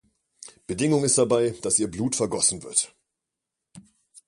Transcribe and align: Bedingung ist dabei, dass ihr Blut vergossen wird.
Bedingung 0.65 1.03
ist 1.03 1.19
dabei, 1.19 1.51
dass 1.61 1.77
ihr 1.77 1.87
Blut 1.87 2.15
vergossen 2.15 2.63
wird. 2.63 2.91